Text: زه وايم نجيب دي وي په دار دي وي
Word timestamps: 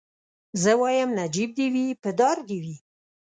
زه 0.61 0.71
وايم 0.81 1.09
نجيب 1.19 1.49
دي 1.57 1.67
وي 1.73 1.85
په 2.03 2.09
دار 2.19 2.37
دي 2.47 2.57
وي 2.63 2.75